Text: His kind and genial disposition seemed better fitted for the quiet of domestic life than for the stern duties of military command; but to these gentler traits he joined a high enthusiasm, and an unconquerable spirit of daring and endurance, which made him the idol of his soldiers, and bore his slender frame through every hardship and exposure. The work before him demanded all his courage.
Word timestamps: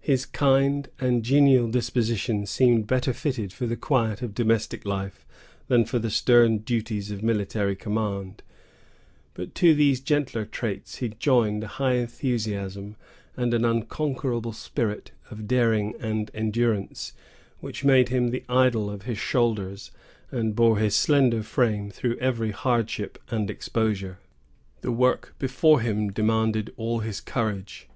His 0.00 0.24
kind 0.24 0.88
and 0.98 1.22
genial 1.22 1.68
disposition 1.68 2.46
seemed 2.46 2.86
better 2.86 3.12
fitted 3.12 3.52
for 3.52 3.66
the 3.66 3.76
quiet 3.76 4.22
of 4.22 4.32
domestic 4.32 4.86
life 4.86 5.26
than 5.68 5.84
for 5.84 5.98
the 5.98 6.08
stern 6.08 6.60
duties 6.60 7.10
of 7.10 7.22
military 7.22 7.76
command; 7.76 8.42
but 9.34 9.54
to 9.56 9.74
these 9.74 10.00
gentler 10.00 10.46
traits 10.46 10.94
he 10.96 11.10
joined 11.10 11.62
a 11.62 11.66
high 11.66 11.96
enthusiasm, 11.96 12.96
and 13.36 13.52
an 13.52 13.66
unconquerable 13.66 14.54
spirit 14.54 15.10
of 15.30 15.46
daring 15.46 15.92
and 16.00 16.30
endurance, 16.32 17.12
which 17.60 17.84
made 17.84 18.08
him 18.08 18.30
the 18.30 18.44
idol 18.48 18.88
of 18.88 19.02
his 19.02 19.20
soldiers, 19.20 19.90
and 20.30 20.56
bore 20.56 20.78
his 20.78 20.96
slender 20.96 21.42
frame 21.42 21.90
through 21.90 22.16
every 22.16 22.50
hardship 22.52 23.18
and 23.28 23.50
exposure. 23.50 24.16
The 24.80 24.90
work 24.90 25.34
before 25.38 25.82
him 25.82 26.08
demanded 26.10 26.72
all 26.78 27.00
his 27.00 27.20
courage. 27.20 27.88